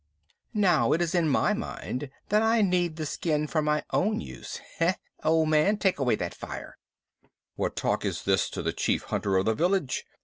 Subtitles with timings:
[0.55, 4.59] Now it is in my mind that I need the skin for my own use.
[4.79, 4.95] Heh!
[5.23, 6.79] Old man, take away that fire!"
[7.53, 10.05] "What talk is this to the chief hunter of the village?